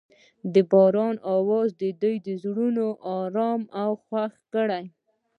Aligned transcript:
د 0.53 0.55
باران 0.71 1.15
اواز 1.35 1.69
د 1.81 1.83
دوی 2.01 2.15
زړونه 2.43 2.83
ارامه 3.17 3.65
او 3.81 3.91
خوښ 4.03 4.33
کړل. 4.53 4.85